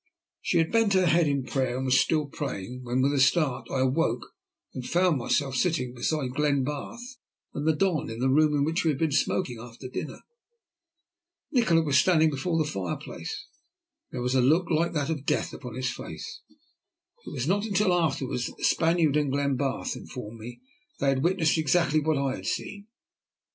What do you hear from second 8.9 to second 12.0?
been smoking after dinner. Nikola was